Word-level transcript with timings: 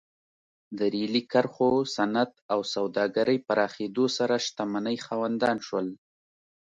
د 0.77 0.79
ریلي 0.93 1.23
کرښو، 1.31 1.71
صنعت 1.95 2.31
او 2.53 2.59
سوداګرۍ 2.75 3.37
پراخېدو 3.47 4.05
سره 4.17 4.35
شتمنۍ 4.45 4.97
خاوندان 5.05 5.57
شول. 5.67 5.87